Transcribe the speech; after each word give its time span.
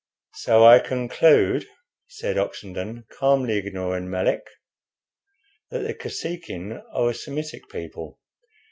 "So 0.33 0.65
I 0.65 0.79
conclude," 0.79 1.67
said 2.07 2.35
Oxenden, 2.35 3.03
calmly, 3.11 3.57
ignoring 3.57 4.09
Melick, 4.09 4.47
"that 5.69 5.81
the 5.85 5.93
Kosekin 5.93 6.81
are 6.91 7.11
a 7.11 7.13
Semitic 7.13 7.69
people. 7.69 8.19